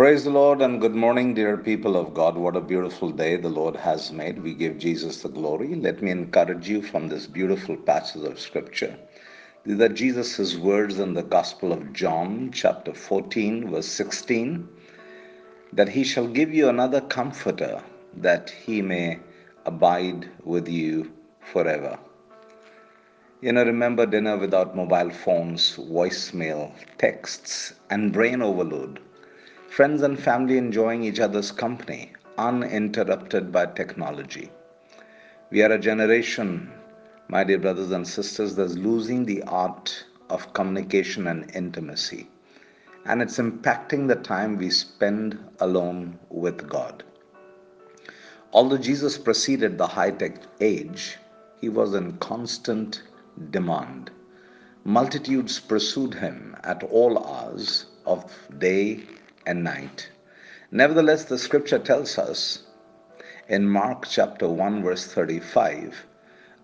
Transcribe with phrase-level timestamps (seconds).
[0.00, 2.34] Praise the Lord and good morning, dear people of God.
[2.34, 4.42] What a beautiful day the Lord has made.
[4.42, 5.74] We give Jesus the glory.
[5.74, 8.96] Let me encourage you from this beautiful passage of Scripture.
[9.66, 14.66] These are Jesus' words in the Gospel of John, chapter 14, verse 16
[15.74, 17.82] that he shall give you another comforter,
[18.16, 19.18] that he may
[19.66, 21.12] abide with you
[21.42, 21.98] forever.
[23.42, 28.98] You know, remember dinner without mobile phones, voicemail, texts, and brain overload
[29.70, 34.50] friends and family enjoying each other's company, uninterrupted by technology.
[35.52, 36.72] We are a generation,
[37.28, 42.28] my dear brothers and sisters, that's losing the art of communication and intimacy.
[43.06, 47.04] And it's impacting the time we spend alone with God.
[48.52, 51.16] Although Jesus preceded the high tech age,
[51.60, 53.04] he was in constant
[53.52, 54.10] demand.
[54.82, 59.04] Multitudes pursued him at all hours of day
[59.50, 60.08] and night.
[60.70, 62.62] Nevertheless, the scripture tells us
[63.48, 66.06] in Mark chapter 1, verse 35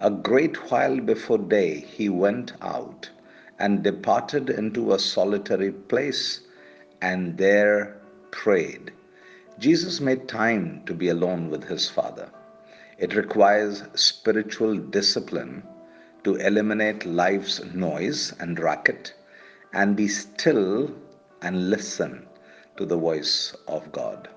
[0.00, 3.10] A great while before day he went out
[3.58, 6.42] and departed into a solitary place
[7.02, 7.96] and there
[8.30, 8.92] prayed.
[9.58, 12.30] Jesus made time to be alone with his Father.
[12.98, 15.64] It requires spiritual discipline
[16.22, 19.12] to eliminate life's noise and racket
[19.72, 20.94] and be still
[21.42, 22.28] and listen
[22.76, 24.28] to the voice of God.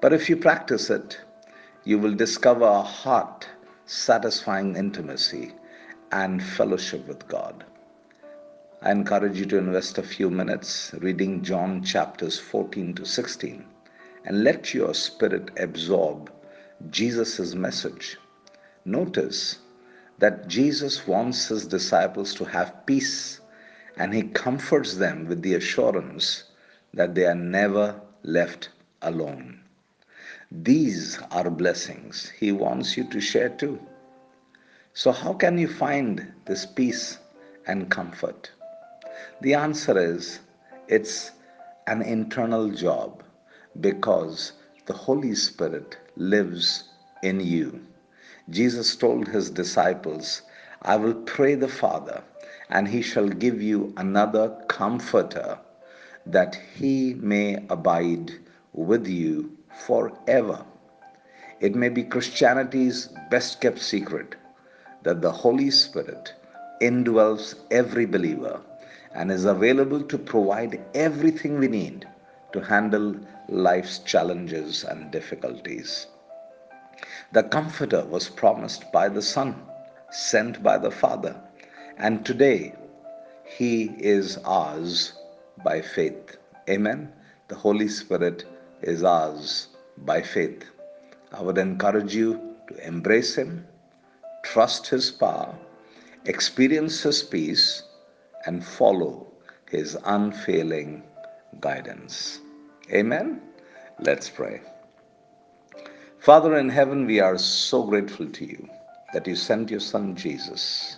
[0.00, 1.20] But if you practice it,
[1.84, 3.48] you will discover a heart
[3.86, 5.52] satisfying intimacy
[6.12, 7.64] and fellowship with God.
[8.82, 13.64] I encourage you to invest a few minutes reading John chapters 14 to 16
[14.24, 16.30] and let your spirit absorb
[16.90, 18.18] Jesus' message.
[18.84, 19.58] Notice
[20.18, 23.40] that Jesus wants his disciples to have peace
[23.96, 26.44] and he comforts them with the assurance
[26.94, 28.70] that they are never left
[29.02, 29.60] alone.
[30.50, 33.80] These are blessings He wants you to share too.
[34.92, 37.18] So, how can you find this peace
[37.66, 38.52] and comfort?
[39.40, 40.38] The answer is
[40.86, 41.32] it's
[41.86, 43.24] an internal job
[43.80, 44.52] because
[44.86, 46.84] the Holy Spirit lives
[47.22, 47.84] in you.
[48.50, 50.42] Jesus told his disciples,
[50.82, 52.22] I will pray the Father,
[52.68, 55.58] and he shall give you another comforter
[56.26, 58.32] that he may abide
[58.72, 60.64] with you forever.
[61.60, 64.34] It may be Christianity's best kept secret
[65.02, 66.32] that the Holy Spirit
[66.80, 68.60] indwells every believer
[69.14, 72.06] and is available to provide everything we need
[72.52, 73.14] to handle
[73.48, 76.06] life's challenges and difficulties.
[77.32, 79.54] The Comforter was promised by the Son,
[80.10, 81.36] sent by the Father,
[81.98, 82.74] and today
[83.44, 85.12] He is ours
[85.62, 86.36] by faith.
[86.68, 87.12] Amen.
[87.48, 88.44] The Holy Spirit
[88.82, 90.64] is ours by faith.
[91.32, 93.66] I would encourage you to embrace Him,
[94.44, 95.54] trust His power,
[96.24, 97.82] experience His peace,
[98.46, 99.26] and follow
[99.70, 101.02] His unfailing
[101.60, 102.40] guidance.
[102.92, 103.40] Amen.
[104.00, 104.62] Let's pray.
[106.18, 108.68] Father in heaven, we are so grateful to you
[109.12, 110.96] that you sent your Son Jesus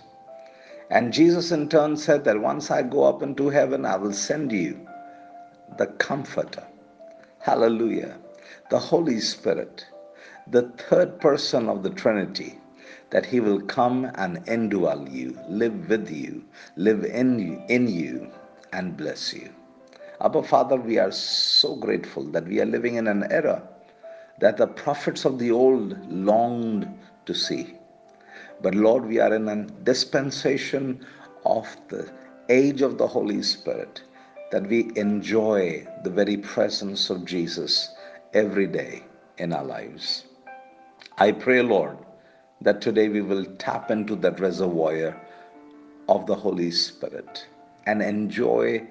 [0.89, 4.51] and Jesus in turn said that once I go up into heaven, I will send
[4.51, 4.87] you
[5.77, 6.65] the Comforter.
[7.39, 8.17] Hallelujah.
[8.69, 9.85] The Holy Spirit,
[10.47, 12.59] the third person of the Trinity,
[13.11, 16.43] that He will come and indwell you, live with you,
[16.75, 18.31] live in you, in you
[18.73, 19.49] and bless you.
[20.21, 23.61] Abba Father, we are so grateful that we are living in an era
[24.39, 26.87] that the prophets of the old longed
[27.25, 27.75] to see.
[28.61, 31.05] But Lord, we are in a dispensation
[31.45, 32.11] of the
[32.49, 34.01] age of the Holy Spirit
[34.51, 37.89] that we enjoy the very presence of Jesus
[38.33, 39.03] every day
[39.37, 40.25] in our lives.
[41.17, 41.97] I pray, Lord,
[42.61, 45.19] that today we will tap into that reservoir
[46.09, 47.47] of the Holy Spirit
[47.85, 48.87] and enjoy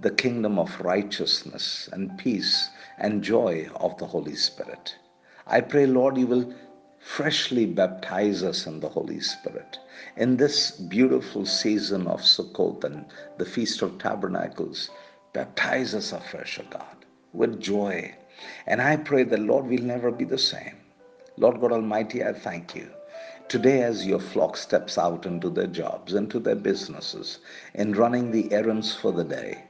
[0.00, 4.96] the kingdom of righteousness and peace and joy of the Holy Spirit.
[5.46, 6.54] I pray, Lord, you will
[7.00, 9.78] freshly baptize us in the Holy Spirit.
[10.16, 13.04] In this beautiful season of Sukkot and
[13.38, 14.90] the Feast of Tabernacles,
[15.32, 18.14] baptize us afresh, O God, with joy.
[18.66, 20.76] And I pray that, Lord, we'll never be the same.
[21.36, 22.90] Lord God Almighty, I thank you.
[23.48, 27.38] Today, as your flock steps out into their jobs, into their businesses,
[27.74, 29.64] in running the errands for the day,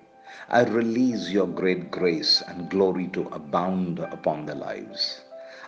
[0.49, 5.21] I release your great grace and glory to abound upon their lives.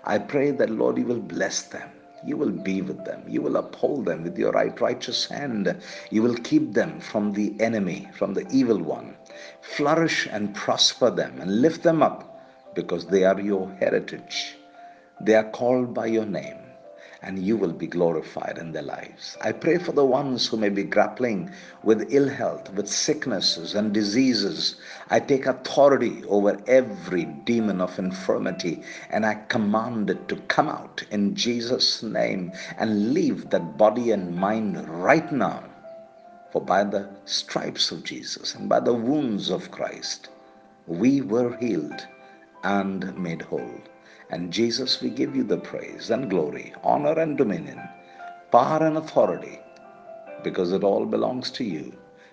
[0.05, 1.91] I pray that, Lord, you will bless them.
[2.25, 3.23] You will be with them.
[3.29, 5.75] You will uphold them with your right righteous hand.
[6.11, 9.17] You will keep them from the enemy, from the evil one.
[9.63, 12.41] Flourish and prosper them and lift them up
[12.75, 14.57] because they are your heritage.
[15.21, 16.70] They are called by your name
[17.23, 19.37] and you will be glorified in their lives.
[19.43, 21.51] I pray for the ones who may be grappling
[21.83, 24.77] with ill health, with sicknesses and diseases.
[25.11, 31.05] I take authority over every demon of infirmity and I command it to come out
[31.11, 35.65] in Jesus' name and leave that body and mind right now.
[36.53, 40.31] For by the stripes of Jesus and by the wounds of Christ,
[40.87, 42.07] we were healed
[42.65, 43.81] and made whole.
[44.31, 47.81] And Jesus, we give you the praise and glory, honor and dominion,
[48.53, 49.59] power and authority,
[50.45, 51.93] because it all belongs to you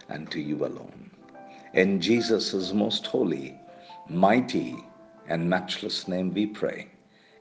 [0.10, 1.10] and to you alone.
[1.74, 3.60] In Jesus' most holy,
[4.08, 4.78] mighty,
[5.28, 6.88] and matchless name we pray.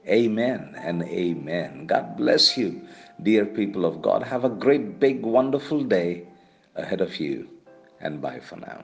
[0.07, 1.85] Amen and amen.
[1.85, 2.81] God bless you,
[3.21, 4.23] dear people of God.
[4.23, 6.27] Have a great, big, wonderful day
[6.75, 7.47] ahead of you,
[8.01, 8.81] and bye for now.